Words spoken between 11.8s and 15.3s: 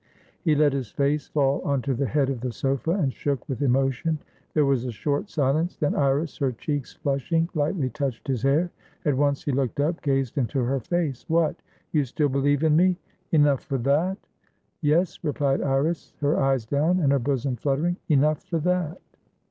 You still believe in me? Enough for that?" "Yes,"